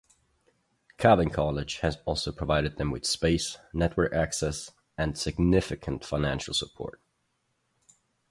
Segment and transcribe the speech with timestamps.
[0.97, 6.99] Calvin College has also provided them with space, network access, and significant financial support.